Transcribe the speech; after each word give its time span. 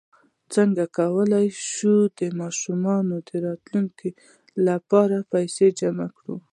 څنګ 0.53 0.73
کولی 0.97 1.47
شم 1.69 1.99
د 2.19 2.21
ماشومانو 2.39 3.15
د 3.29 3.31
راتلونکي 3.47 4.09
لپاره 4.67 5.17
پیسې 5.31 5.67
جمع 5.79 6.07
کړم 6.17 6.39